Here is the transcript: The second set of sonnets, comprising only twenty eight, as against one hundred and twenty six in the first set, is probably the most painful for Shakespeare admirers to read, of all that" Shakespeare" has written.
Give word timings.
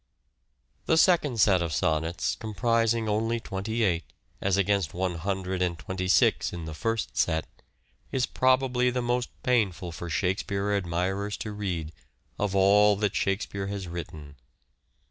The 0.87 0.97
second 0.97 1.39
set 1.39 1.61
of 1.61 1.71
sonnets, 1.71 2.35
comprising 2.35 3.07
only 3.07 3.39
twenty 3.39 3.83
eight, 3.83 4.03
as 4.41 4.57
against 4.57 4.95
one 4.95 5.13
hundred 5.13 5.61
and 5.61 5.77
twenty 5.77 6.07
six 6.07 6.51
in 6.51 6.65
the 6.65 6.73
first 6.73 7.15
set, 7.15 7.45
is 8.11 8.25
probably 8.25 8.89
the 8.89 9.03
most 9.03 9.29
painful 9.43 9.91
for 9.91 10.09
Shakespeare 10.09 10.71
admirers 10.73 11.37
to 11.45 11.51
read, 11.51 11.91
of 12.39 12.55
all 12.55 12.95
that" 12.95 13.15
Shakespeare" 13.15 13.67
has 13.67 13.87
written. 13.87 14.37